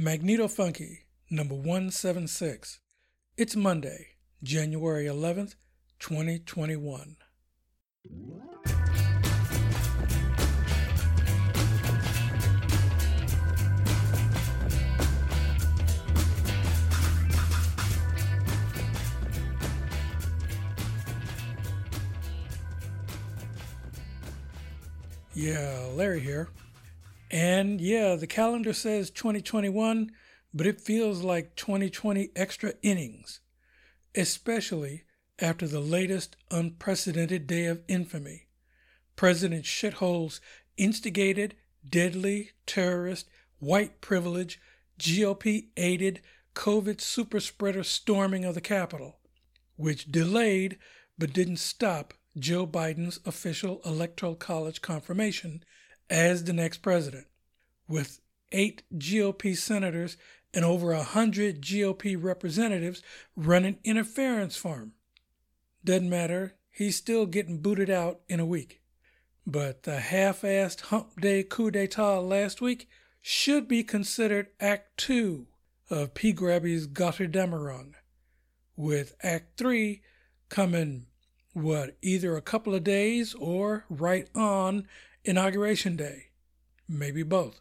[0.00, 2.78] Magneto Funky, number 176.
[3.36, 4.10] It's Monday,
[4.44, 5.56] January 11th,
[5.98, 7.16] 2021.
[25.34, 26.50] Yeah, Larry here.
[27.30, 30.10] And yeah, the calendar says 2021,
[30.54, 33.40] but it feels like 2020 extra innings,
[34.14, 35.04] especially
[35.38, 38.46] after the latest unprecedented day of infamy.
[39.14, 40.40] President Shithole's
[40.76, 41.54] instigated,
[41.88, 44.60] deadly, terrorist, white privilege,
[44.98, 46.20] GOP aided
[46.54, 49.18] COVID super spreader storming of the Capitol,
[49.76, 50.78] which delayed
[51.18, 55.62] but didn't stop Joe Biden's official Electoral College confirmation
[56.10, 57.26] as the next president,
[57.88, 58.20] with
[58.52, 60.16] eight GOP senators
[60.54, 63.02] and over a hundred GOP representatives
[63.36, 64.92] running interference for him.
[65.84, 68.80] Doesn't matter, he's still getting booted out in a week.
[69.46, 72.88] But the half assed hump day coup d'etat last week
[73.20, 75.46] should be considered Act Two
[75.90, 76.32] of P.
[76.32, 77.94] Grabby's Götterdämmerung,
[78.76, 80.02] with Act Three
[80.48, 81.06] coming
[81.54, 84.86] what, either a couple of days or right on
[85.24, 86.26] Inauguration Day.
[86.88, 87.60] Maybe both.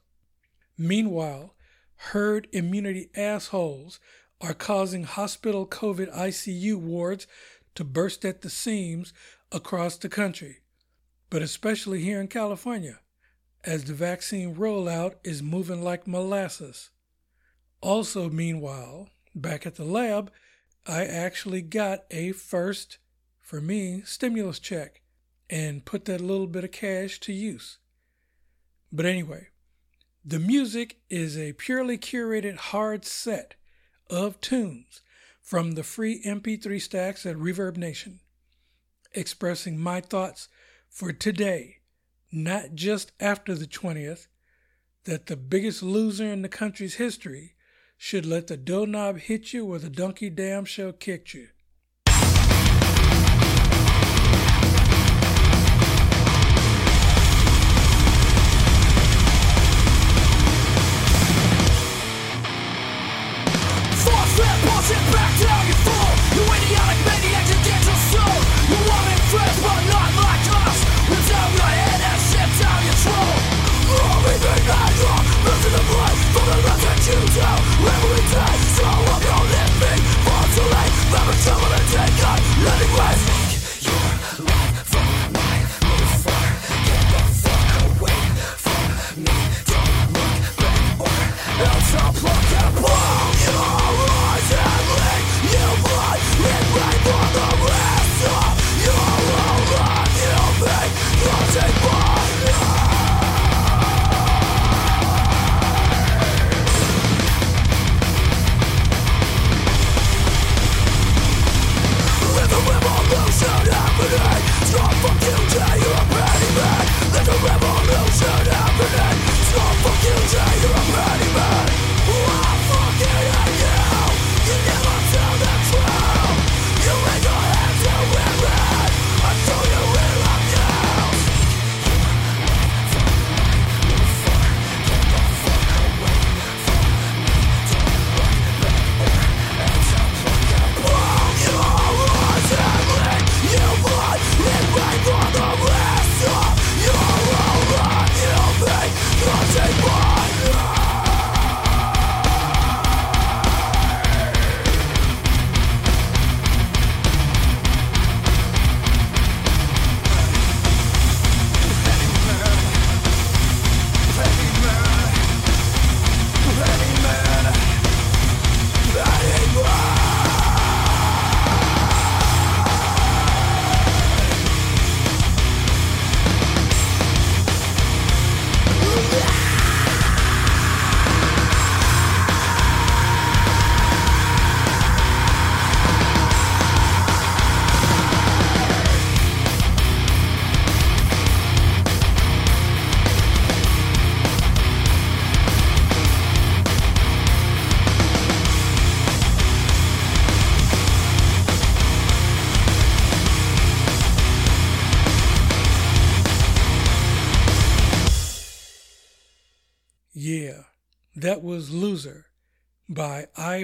[0.77, 1.55] Meanwhile,
[1.95, 3.99] herd immunity assholes
[4.39, 7.25] are causing hospital COVID ICU wards
[7.75, 9.13] to burst at the seams
[9.51, 10.57] across the country,
[11.29, 12.99] but especially here in California,
[13.63, 16.91] as the vaccine rollout is moving like molasses.
[17.81, 20.31] Also, meanwhile, back at the lab,
[20.85, 22.99] I actually got a first
[23.41, 25.01] for me, stimulus check
[25.49, 27.77] and put that little bit of cash to use.
[28.91, 29.47] But anyway,
[30.23, 33.55] the music is a purely curated hard set
[34.09, 35.01] of tunes
[35.41, 38.19] from the free MP3 stacks at Reverb Nation,
[39.13, 40.49] expressing my thoughts
[40.89, 41.77] for today,
[42.31, 44.27] not just after the 20th,
[45.05, 47.55] that the biggest loser in the country's history
[47.97, 51.47] should let the doorknob hit you where the donkey damn show kicked you.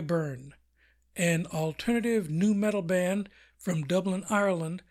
[0.03, 0.53] Burn,
[1.15, 4.83] an alternative new metal band from Dublin, Ireland,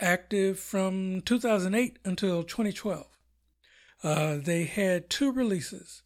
[0.00, 3.06] active from 2008 until 2012.
[4.02, 6.02] Uh, they had two releases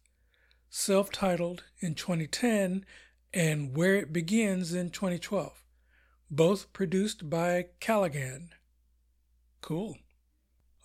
[0.69, 2.85] self titled in 2010
[3.33, 5.63] and Where It Begins in 2012,
[6.29, 8.51] both produced by Callaghan.
[9.61, 9.97] Cool.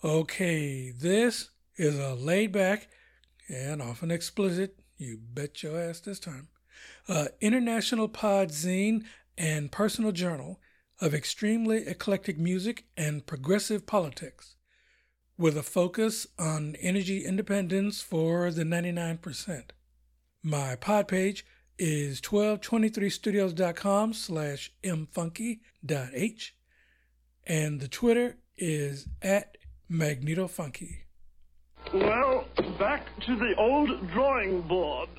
[0.03, 2.89] Okay, this is a laid back
[3.49, 6.49] and often explicit, you bet your ass this time,
[7.07, 9.03] uh, international pod zine
[9.37, 10.59] and personal journal
[10.99, 14.55] of extremely eclectic music and progressive politics,
[15.37, 19.63] with a focus on energy independence for the 99%.
[20.43, 21.45] My pod page
[21.77, 26.55] is 1223studios.com slash mfunky.h,
[27.45, 29.57] and the Twitter is at
[29.91, 31.03] magnetofunky.
[31.93, 32.45] Well,
[32.79, 35.09] back to the old drawing board.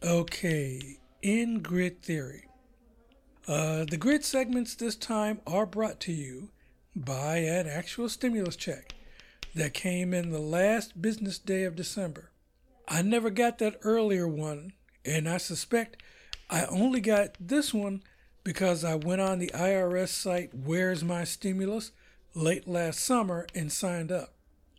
[0.00, 2.44] Okay, in grid theory.
[3.48, 6.50] Uh, the grid segments this time are brought to you
[6.94, 8.94] by an actual stimulus check
[9.56, 12.30] that came in the last business day of December.
[12.86, 14.72] I never got that earlier one,
[15.04, 16.00] and I suspect
[16.48, 18.04] I only got this one
[18.44, 21.90] because I went on the IRS site Where's My Stimulus
[22.34, 24.34] late last summer and signed up.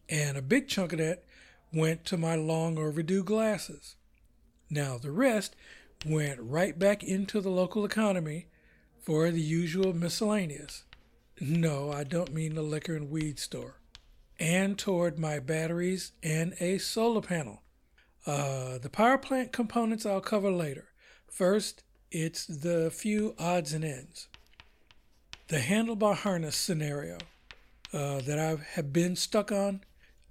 [0.08, 1.26] And a big chunk of that
[1.74, 3.98] went to my long overdue glasses.
[4.70, 5.56] Now, the rest
[6.06, 8.48] went right back into the local economy
[9.02, 10.84] for the usual miscellaneous.
[11.42, 13.80] No, I don't mean the liquor and weed store.
[14.40, 17.64] And toward my batteries and a solar panel.
[18.26, 20.90] Uh, the power plant components I'll cover later.
[21.30, 24.28] First, it's the few odds and ends.
[25.48, 27.18] The handlebar harness scenario
[27.94, 29.82] uh, that I have been stuck on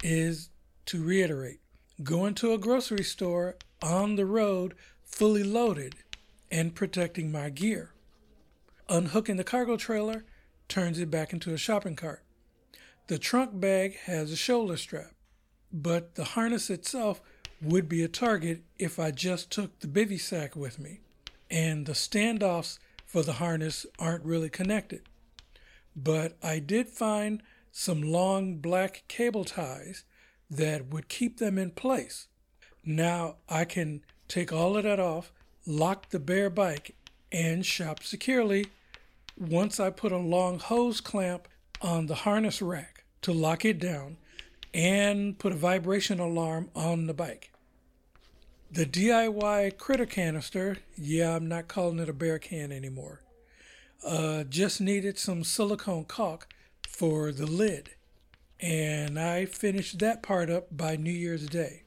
[0.03, 0.51] is
[0.87, 1.61] to reiterate
[2.03, 4.75] going to a grocery store on the road
[5.05, 5.97] fully loaded
[6.51, 7.93] and protecting my gear.
[8.89, 10.25] Unhooking the cargo trailer
[10.69, 12.23] turns it back into a shopping cart.
[13.09, 15.13] The trunk bag has a shoulder strap,
[15.73, 17.21] but the harness itself
[17.61, 21.01] would be a target if I just took the bivy sack with me,
[21.51, 25.03] and the standoffs for the harness aren't really connected.
[25.97, 27.43] But I did find
[27.73, 30.05] some long black cable ties
[30.51, 32.27] that would keep them in place.
[32.85, 35.33] Now I can take all of that off,
[35.67, 36.95] lock the bare bike,
[37.31, 38.67] and shop securely
[39.37, 41.49] once I put a long hose clamp
[41.81, 44.17] on the harness rack to lock it down
[44.75, 47.53] and put a vibration alarm on the bike.
[48.71, 53.23] The DIY critter canister, yeah, I'm not calling it a bear can anymore,
[54.07, 56.49] uh, just needed some silicone caulk
[56.87, 57.91] for the lid.
[58.61, 61.83] And I finished that part up by New Year's Day.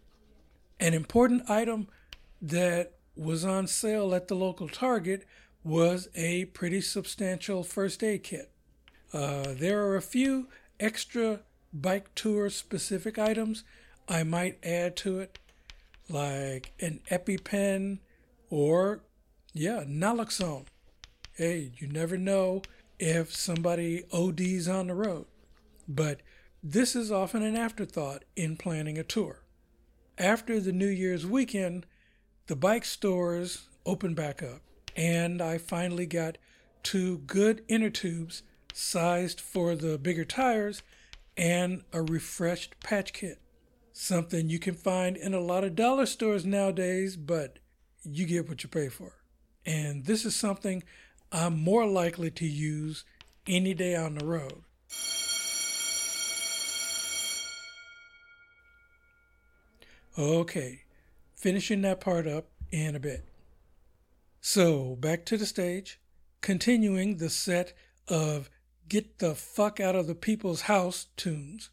[0.80, 1.88] An important item
[2.42, 5.26] that was on sale at the local Target
[5.64, 8.50] was a pretty substantial first aid kit.
[9.14, 10.48] Uh, there are a few
[10.80, 11.42] extra
[11.74, 13.64] bike tour specific items
[14.08, 15.40] I might add to it,
[16.10, 18.00] like an EpiPen
[18.50, 19.02] or,
[19.54, 20.66] yeah, naloxone.
[21.36, 22.62] Hey, you never know
[23.00, 25.26] if somebody ODs on the road.
[25.88, 26.22] But
[26.64, 29.42] this is often an afterthought in planning a tour.
[30.18, 31.88] After the New Year's weekend,
[32.48, 34.62] the bike stores open back up
[34.96, 36.38] and I finally got
[36.84, 38.44] two good inner tubes
[38.74, 40.84] sized for the bigger tires
[41.36, 43.40] and a refreshed patch kit.
[43.94, 47.60] Something you can find in a lot of dollar stores nowadays, but
[48.04, 49.14] you get what you pay for.
[49.66, 50.84] And this is something
[51.32, 53.04] I'm more likely to use
[53.48, 54.64] any day on the road.
[60.22, 60.84] Okay,
[61.34, 63.26] finishing that part up in a bit.
[64.40, 66.00] So, back to the stage,
[66.42, 67.74] continuing the set
[68.08, 68.48] of
[68.88, 71.72] Get the Fuck Out of the People's House tunes.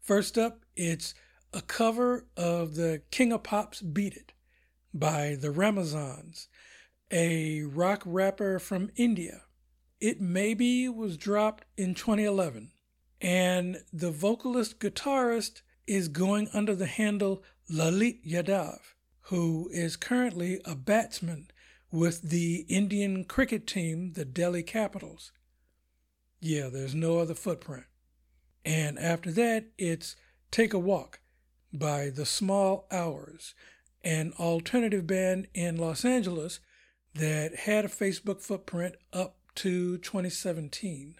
[0.00, 1.14] First up, it's
[1.52, 4.32] a cover of the King of Pop's Beat It
[4.92, 6.48] by the Ramazans,
[7.12, 9.42] a rock rapper from India.
[10.00, 12.72] It maybe was dropped in 2011,
[13.20, 18.78] and the vocalist guitarist is going under the handle Lalit Yadav,
[19.22, 21.48] who is currently a batsman
[21.90, 25.32] with the Indian cricket team, the Delhi Capitals.
[26.40, 27.84] Yeah, there's no other footprint.
[28.64, 30.16] And after that, it's
[30.50, 31.20] Take a Walk
[31.72, 33.54] by The Small Hours,
[34.02, 36.60] an alternative band in Los Angeles
[37.14, 41.16] that had a Facebook footprint up to 2017.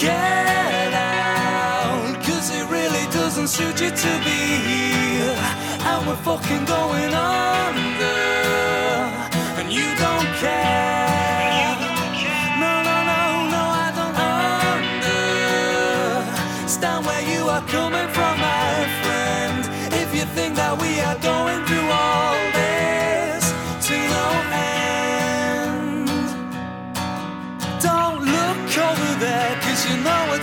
[0.00, 2.14] Get out.
[2.24, 5.36] Cause it really doesn't suit you to be here.
[5.88, 8.20] And we're fucking going under.
[9.58, 11.76] And you don't care.
[12.60, 13.22] No, no, no,
[13.54, 14.16] no, I don't
[16.60, 19.60] understand where you are coming from, my friend.
[20.02, 22.95] If you think that we are going through all this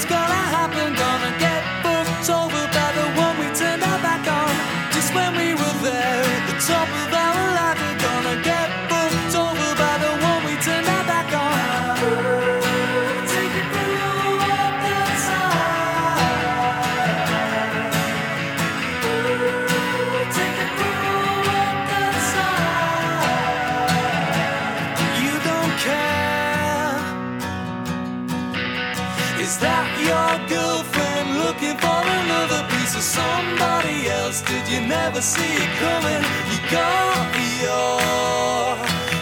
[0.04, 0.43] you know what's
[34.42, 36.24] Did you never see it coming?
[36.50, 38.76] You got your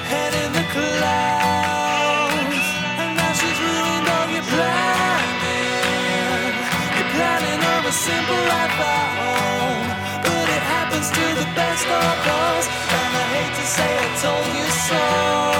[0.07, 2.55] head in the clouds,
[2.95, 6.55] and now she's ruined all your planning.
[6.95, 9.91] You're planning on a simple life at home,
[10.23, 14.47] but it happens to the best of us, and I hate to say I told
[14.55, 15.50] you so.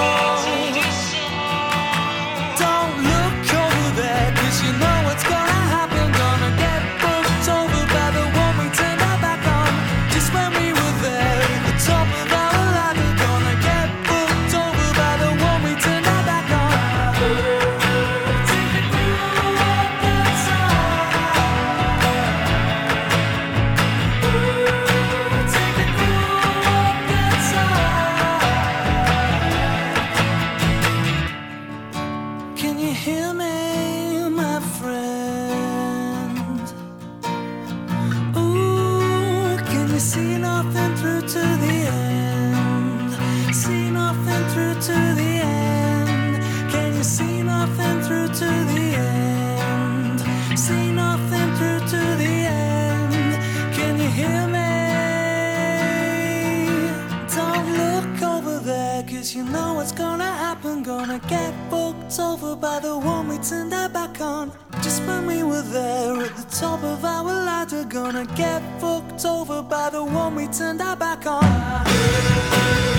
[60.32, 60.82] Happen.
[60.82, 64.52] Gonna get booked over by the one we turned our back on.
[64.82, 67.84] Just when we were there at the top of our ladder.
[67.84, 72.91] Gonna get booked over by the one we turned our back on.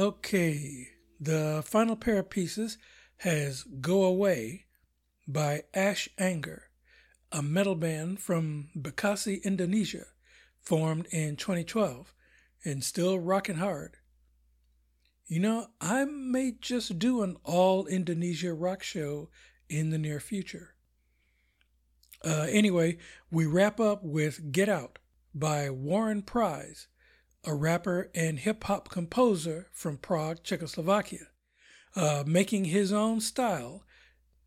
[0.00, 0.88] Okay,
[1.20, 2.78] the final pair of pieces
[3.18, 4.64] has Go Away
[5.28, 6.70] by Ash Anger,
[7.30, 10.06] a metal band from Bekasi, Indonesia,
[10.58, 12.14] formed in 2012
[12.64, 13.98] and still rocking hard.
[15.26, 19.28] You know, I may just do an all Indonesia rock show
[19.68, 20.76] in the near future.
[22.24, 22.96] Uh, anyway,
[23.30, 24.98] we wrap up with Get Out
[25.34, 26.88] by Warren Prize,
[27.44, 31.28] a rapper and hip hop composer from Prague, Czechoslovakia,
[31.96, 33.84] uh, making his own style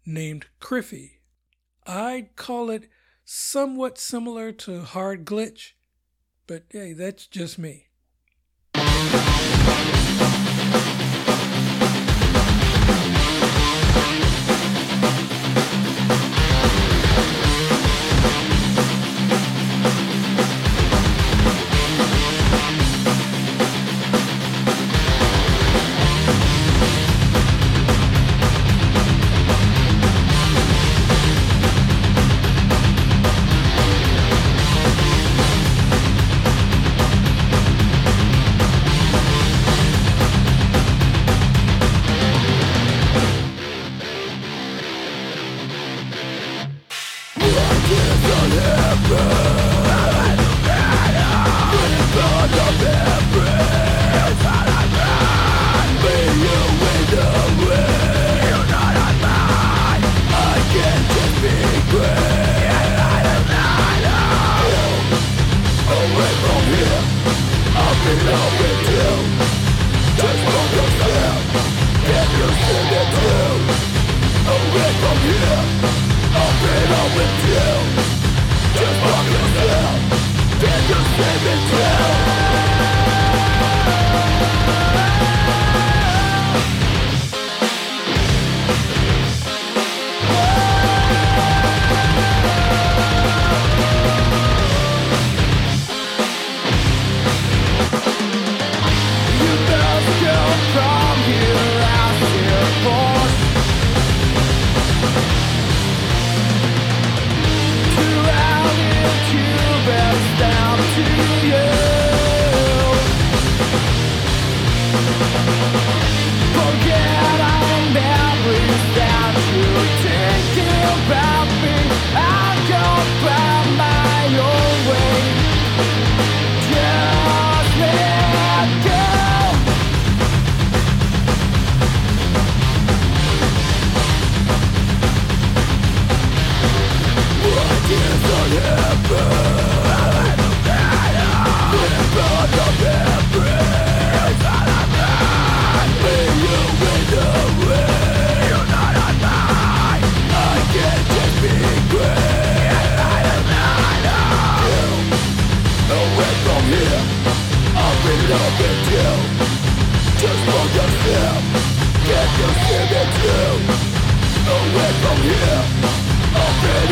[0.06, 1.22] named Criffy.
[1.86, 2.90] I'd call it
[3.26, 5.72] somewhat similar to Hard Glitch,
[6.48, 7.88] but hey, that's just me.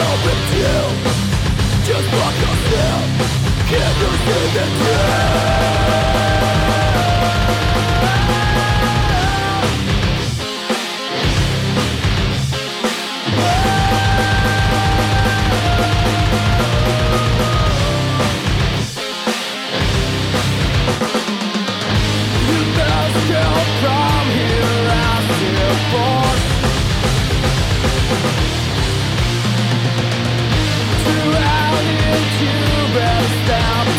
[0.02, 0.78] go with you
[1.90, 3.06] Just walk yourself
[3.70, 5.81] Can't you see the truth?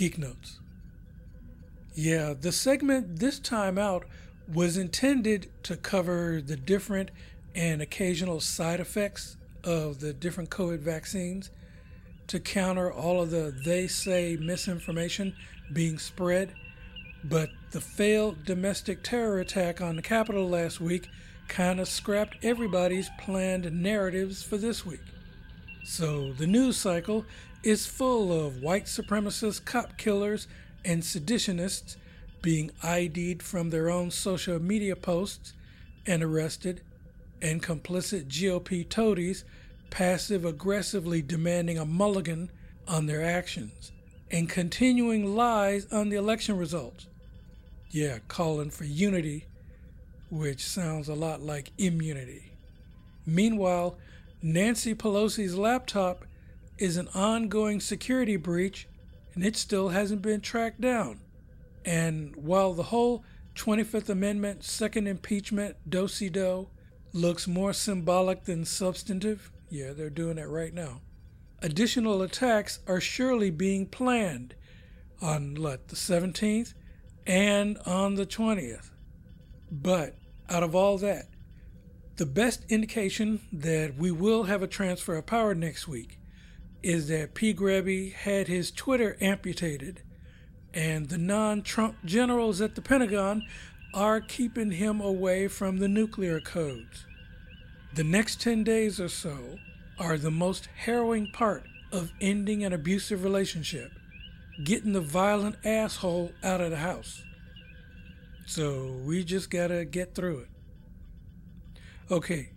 [0.00, 0.60] Geek Notes.
[1.94, 4.06] Yeah, the segment this time out
[4.50, 7.10] was intended to cover the different
[7.54, 11.50] and occasional side effects of the different COVID vaccines
[12.28, 15.36] to counter all of the they say misinformation
[15.70, 16.54] being spread.
[17.22, 21.10] But the failed domestic terror attack on the Capitol last week
[21.46, 25.04] kind of scrapped everybody's planned narratives for this week.
[25.84, 27.26] So the news cycle
[27.62, 30.48] is full of white supremacist cop killers
[30.84, 31.96] and seditionists
[32.42, 35.52] being ID'd from their own social media posts
[36.06, 36.80] and arrested,
[37.42, 39.44] and complicit GOP toadies
[39.90, 42.50] passive aggressively demanding a mulligan
[42.88, 43.92] on their actions,
[44.30, 47.06] and continuing lies on the election results.
[47.90, 49.46] Yeah, calling for unity,
[50.30, 52.52] which sounds a lot like immunity.
[53.26, 53.98] Meanwhile,
[54.42, 56.24] Nancy Pelosi's laptop
[56.80, 58.88] is an ongoing security breach
[59.34, 61.20] and it still hasn't been tracked down.
[61.84, 66.68] And while the whole 25th Amendment second impeachment do do
[67.12, 71.00] looks more symbolic than substantive, yeah, they're doing it right now.
[71.62, 74.54] Additional attacks are surely being planned
[75.20, 76.72] on what, the 17th
[77.26, 78.90] and on the 20th.
[79.70, 80.16] But
[80.48, 81.26] out of all that,
[82.16, 86.19] the best indication that we will have a transfer of power next week
[86.82, 87.54] is that P.
[87.54, 90.02] Grabby had his Twitter amputated,
[90.72, 93.42] and the non Trump generals at the Pentagon
[93.92, 97.06] are keeping him away from the nuclear codes.
[97.94, 99.58] The next 10 days or so
[99.98, 103.92] are the most harrowing part of ending an abusive relationship
[104.64, 107.22] getting the violent asshole out of the house.
[108.46, 110.48] So we just gotta get through it.
[112.10, 112.50] Okay,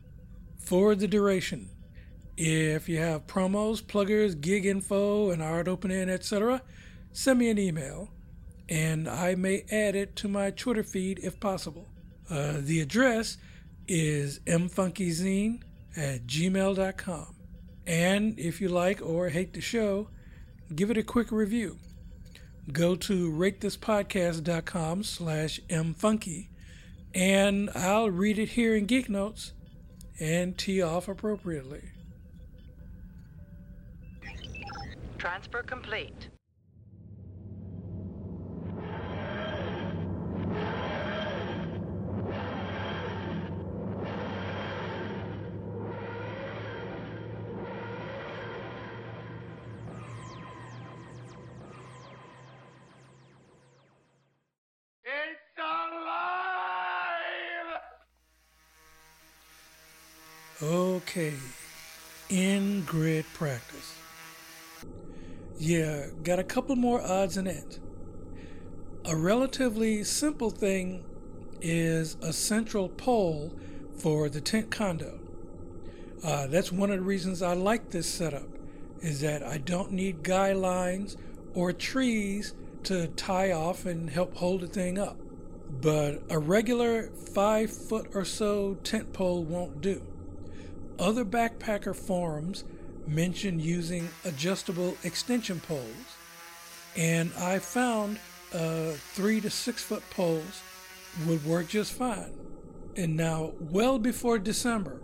[0.57, 1.69] for the duration,
[2.38, 6.62] if you have promos, pluggers, gig info, an art opening, etc.,
[7.12, 8.10] send me an email
[8.69, 11.88] and I may add it to my Twitter feed if possible.
[12.30, 13.38] Uh, the address
[13.88, 15.62] is mfunkyzine
[15.96, 17.36] at gmail.com.
[17.86, 20.10] And if you like or hate the show,
[20.74, 21.78] give it a quick review.
[22.72, 26.48] Go to ratethispodcast.com slash mfunky
[27.13, 29.54] and I'll read it here in Geek Notes
[30.19, 31.92] and tee off appropriately.
[35.23, 36.27] Transfer complete.
[55.05, 56.19] It's alive!
[60.62, 61.33] Okay,
[62.29, 64.03] in grid practice.
[65.65, 67.80] Yeah, got a couple more odds and ends.
[69.06, 71.06] A relatively simple thing
[71.62, 73.54] is a central pole
[73.97, 75.21] for the tent condo.
[76.21, 78.49] Uh, that's one of the reasons I like this setup,
[78.99, 81.15] is that I don't need guy lines
[81.54, 85.15] or trees to tie off and help hold the thing up.
[85.69, 90.02] But a regular five foot or so tent pole won't do.
[90.99, 92.65] Other backpacker forums
[93.08, 96.18] mention using adjustable extension poles,
[96.96, 98.20] and I found
[98.54, 100.62] uh, three to six foot poles
[101.28, 102.34] would work just fine.
[102.96, 105.02] And now, well before December,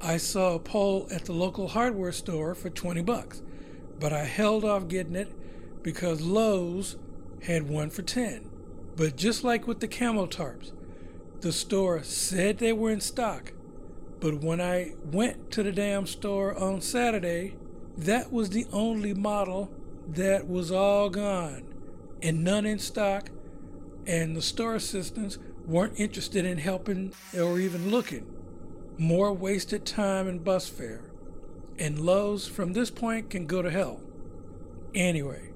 [0.00, 3.42] I saw a pole at the local hardware store for 20 bucks,
[3.98, 5.32] but I held off getting it
[5.82, 6.96] because Lowe's
[7.42, 8.50] had one for 10.
[8.96, 10.72] But just like with the camo tarps,
[11.40, 13.53] the store said they were in stock,
[14.24, 17.56] but when I went to the damn store on Saturday,
[17.98, 19.70] that was the only model
[20.08, 21.62] that was all gone
[22.22, 23.28] and none in stock,
[24.06, 28.24] and the store assistants weren't interested in helping or even looking.
[28.96, 31.04] More wasted time and bus fare.
[31.78, 34.00] And Lowe's from this point can go to hell.
[34.94, 35.50] Anyway,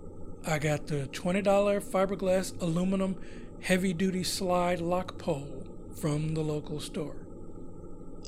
[0.47, 3.17] I got the $20 fiberglass aluminum
[3.63, 7.28] heavy duty slide lock pole from the local store.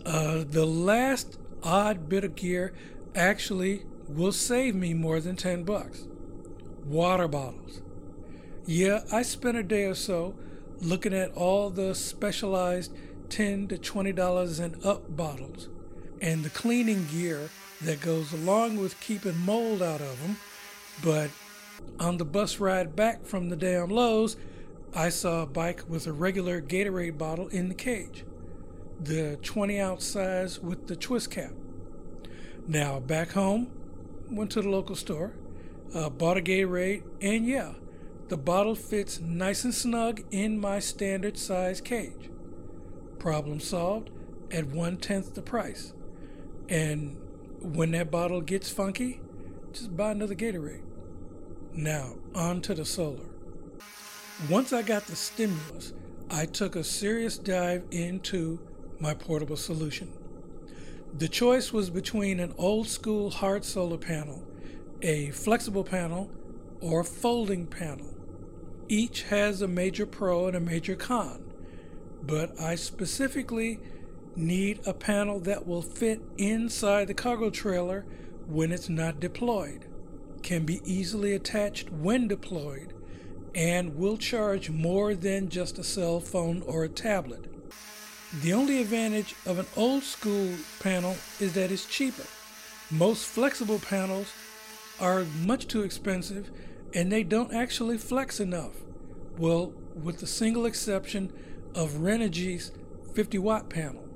[0.04, 2.72] Uh, the last odd bit of gear
[3.14, 6.06] actually will save me more than 10 bucks.
[6.84, 7.82] Water bottles.
[8.66, 10.34] Yeah, I spent a day or so
[10.80, 12.92] looking at all the specialized
[13.28, 15.68] 10 to 20 dollars and up bottles
[16.20, 17.50] and the cleaning gear
[17.82, 20.36] that goes along with keeping mold out of them,
[21.02, 21.30] but
[21.98, 24.36] On the bus ride back from the damn Lowe's,
[24.94, 28.24] I saw a bike with a regular Gatorade bottle in the cage,
[29.00, 31.52] the 20 ounce size with the twist cap.
[32.66, 33.70] Now, back home,
[34.30, 35.32] went to the local store,
[35.94, 37.72] uh, bought a Gatorade, and yeah,
[38.28, 42.30] the bottle fits nice and snug in my standard size cage.
[43.18, 44.10] Problem solved
[44.52, 45.92] at one tenth the price.
[46.68, 47.16] And
[47.60, 49.20] when that bottle gets funky,
[49.72, 50.82] just buy another Gatorade.
[51.72, 53.26] Now, on to the solar.
[54.48, 55.92] Once I got the stimulus,
[56.30, 58.60] I took a serious dive into
[59.00, 60.12] my portable solution.
[61.16, 64.44] The choice was between an old school hard solar panel,
[65.02, 66.30] a flexible panel,
[66.80, 68.14] or a folding panel.
[68.88, 71.52] Each has a major pro and a major con,
[72.22, 73.80] but I specifically
[74.36, 78.04] need a panel that will fit inside the cargo trailer
[78.46, 79.86] when it's not deployed,
[80.42, 82.92] can be easily attached when deployed,
[83.54, 87.49] and will charge more than just a cell phone or a tablet.
[88.38, 92.22] The only advantage of an old school panel is that it's cheaper.
[92.88, 94.32] Most flexible panels
[95.00, 96.48] are much too expensive
[96.94, 98.70] and they don't actually flex enough.
[99.36, 101.32] Well, with the single exception
[101.74, 102.70] of Renogy's
[103.14, 104.08] 50 watt panel.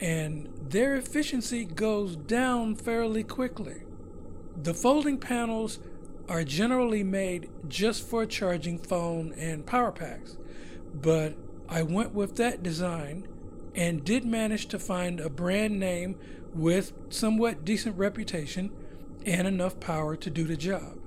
[0.00, 3.82] And their efficiency goes down fairly quickly.
[4.56, 5.80] The folding panels
[6.30, 10.38] are generally made just for charging phone and power packs,
[10.94, 11.34] but
[11.68, 13.26] I went with that design
[13.74, 16.18] and did manage to find a brand name
[16.54, 18.70] with somewhat decent reputation
[19.26, 20.98] and enough power to do the job.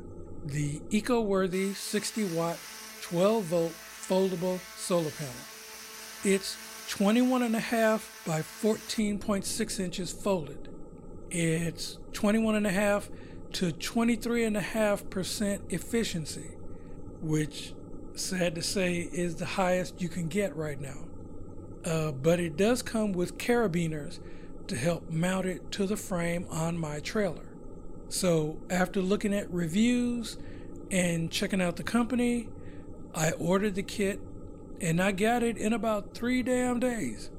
[0.43, 2.57] The eco-worthy 60 watt
[3.01, 5.33] 12 volt foldable solar panel.
[6.23, 6.57] It's
[6.89, 10.69] 21 and a half by 14.6 inches folded.
[11.29, 13.09] It's 21 and a half
[13.53, 16.55] to 23 and a half percent efficiency,
[17.21, 17.73] which
[18.19, 21.05] sad to say is the highest you can get right now.
[21.85, 24.19] Uh, but it does come with carabiners
[24.67, 27.45] to help mount it to the frame on my trailer.
[28.09, 30.37] So after looking at reviews
[30.91, 32.49] and checking out the company,
[33.13, 34.19] I ordered the kit
[34.79, 37.29] and I got it in about three damn days.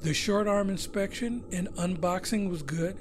[0.00, 2.96] The short arm inspection and unboxing was good.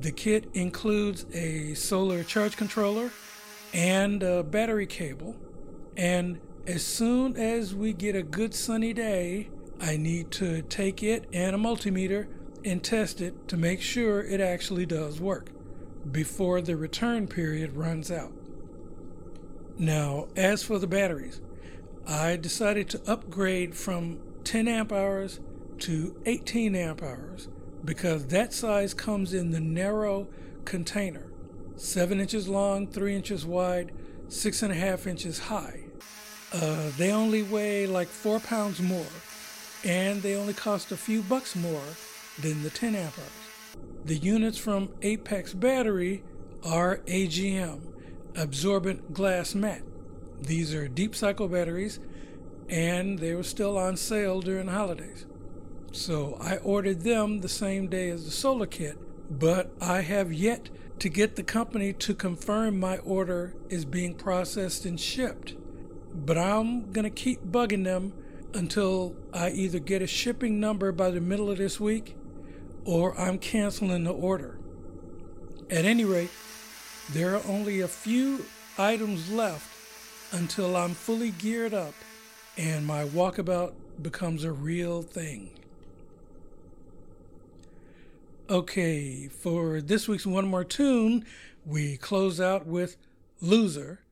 [0.00, 3.10] The kit includes a solar charge controller
[3.72, 5.36] and a battery cable.
[5.96, 9.48] And as soon as we get a good sunny day,
[9.80, 12.26] I need to take it and a multimeter
[12.64, 15.50] and test it to make sure it actually does work
[16.10, 18.32] before the return period runs out.
[19.78, 21.40] Now, as for the batteries,
[22.06, 25.40] I decided to upgrade from 10 amp hours
[25.80, 27.48] to 18 amp hours
[27.84, 30.28] because that size comes in the narrow
[30.64, 31.30] container
[31.76, 33.92] 7 inches long, 3 inches wide,
[34.28, 35.84] 6.5 inches high.
[36.52, 39.06] Uh, they only weigh like 4 pounds more
[39.84, 41.82] and they only cost a few bucks more
[42.40, 43.46] than the 10 amp hours.
[44.04, 46.22] The units from Apex Battery
[46.64, 47.80] are AGM,
[48.34, 49.82] absorbent glass mat.
[50.40, 52.00] These are deep cycle batteries
[52.68, 55.26] and they were still on sale during the holidays.
[55.92, 58.98] So I ordered them the same day as the solar kit,
[59.30, 60.68] but I have yet
[60.98, 65.54] to get the company to confirm my order is being processed and shipped.
[66.14, 68.14] But I'm going to keep bugging them
[68.54, 72.16] until I either get a shipping number by the middle of this week
[72.84, 74.58] or I'm canceling the order.
[75.68, 76.30] At any rate,
[77.12, 78.46] there are only a few
[78.78, 79.68] items left
[80.32, 81.94] until I'm fully geared up
[82.56, 85.50] and my walkabout becomes a real thing.
[88.48, 91.24] Okay, for this week's One More Tune,
[91.64, 92.96] we close out with
[93.40, 94.02] Loser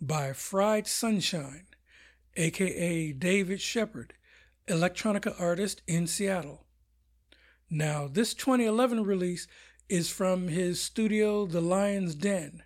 [0.00, 1.66] by Fried Sunshine,
[2.34, 4.14] aka David Shepard,
[4.66, 6.64] electronica artist in Seattle.
[7.70, 9.46] Now, this 2011 release
[9.88, 12.64] is from his studio, The Lion's Den,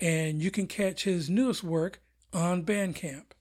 [0.00, 2.00] and you can catch his newest work
[2.32, 3.32] on Bandcamp.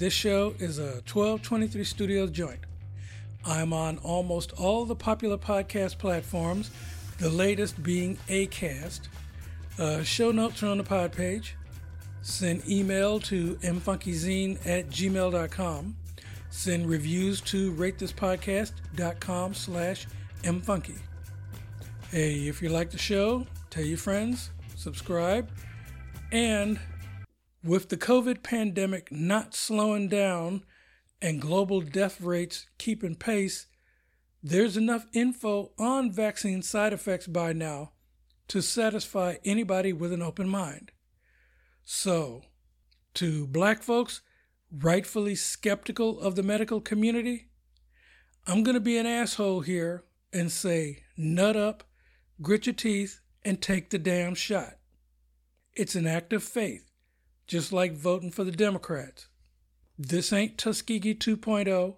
[0.00, 2.60] This show is a 1223 Studios joint.
[3.44, 6.70] I'm on almost all the popular podcast platforms,
[7.18, 9.00] the latest being Acast.
[9.78, 11.54] Uh, show notes are on the pod page.
[12.22, 15.96] Send email to mfunkyzine at gmail.com.
[16.48, 20.06] Send reviews to ratethispodcast.com slash
[20.42, 20.98] mfunky.
[22.10, 25.50] Hey, if you like the show, tell your friends, subscribe,
[26.32, 26.80] and
[27.62, 30.64] with the COVID pandemic not slowing down
[31.20, 33.66] and global death rates keeping pace,
[34.42, 37.92] there's enough info on vaccine side effects by now
[38.48, 40.92] to satisfy anybody with an open mind.
[41.84, 42.42] So,
[43.14, 44.22] to black folks
[44.72, 47.48] rightfully skeptical of the medical community,
[48.46, 51.84] I'm going to be an asshole here and say, nut up,
[52.40, 54.74] grit your teeth, and take the damn shot.
[55.74, 56.89] It's an act of faith,
[57.50, 59.26] just like voting for the Democrats.
[59.98, 61.96] This ain't Tuskegee 2.0.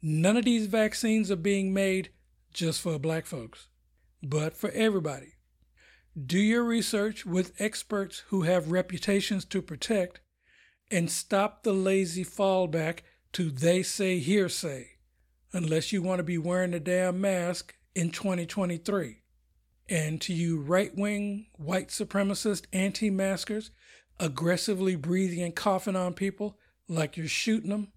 [0.00, 2.08] None of these vaccines are being made
[2.54, 3.68] just for black folks,
[4.22, 5.34] but for everybody.
[6.18, 10.20] Do your research with experts who have reputations to protect
[10.90, 13.00] and stop the lazy fallback
[13.34, 14.92] to they say hearsay,
[15.52, 19.20] unless you want to be wearing a damn mask in 2023.
[19.86, 23.70] And to you right wing, white supremacist anti maskers
[24.20, 26.58] aggressively breathing and coughing on people
[26.88, 27.92] like you're shooting them,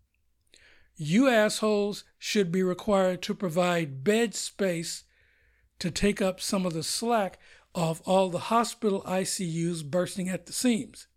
[0.96, 5.04] you assholes should be required to provide bed space
[5.80, 7.40] to take up some of the slack
[7.76, 11.08] of all the hospital ICUs bursting at the seams.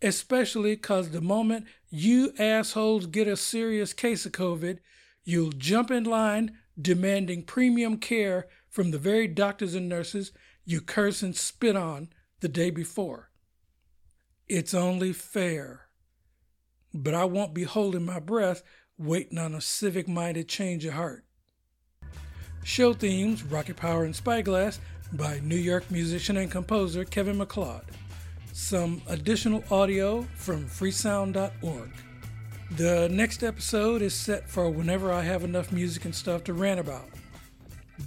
[0.00, 4.78] Especially because the moment you assholes get a serious case of COVID,
[5.24, 10.32] you'll jump in line demanding premium care from the very doctors and nurses
[10.64, 12.08] you curse and spit on
[12.40, 13.30] the day before.
[14.48, 15.88] It's only fair.
[16.94, 18.62] But I won't be holding my breath
[18.96, 21.24] waiting on a civic minded change of heart.
[22.62, 24.78] Show themes Rocket Power and Spyglass
[25.12, 27.84] by New York musician and composer Kevin MacLeod.
[28.52, 31.90] Some additional audio from freesound.org.
[32.72, 36.80] The next episode is set for whenever I have enough music and stuff to rant
[36.80, 37.08] about.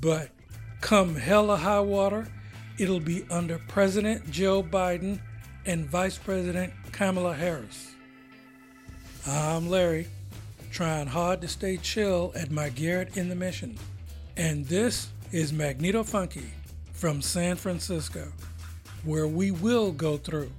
[0.01, 0.29] But
[0.79, 2.27] come hell or high water,
[2.77, 5.19] it'll be under President Joe Biden
[5.69, 7.91] and Vice President Kamala Harris.
[9.27, 10.07] I'm Larry,
[10.71, 13.77] trying hard to stay chill at my garret in the mission.
[14.35, 16.49] And this is Magneto Funky
[16.93, 18.29] from San Francisco,
[19.03, 20.51] where we will go through,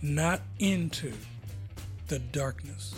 [0.00, 1.12] not into,
[2.06, 2.94] the darkness.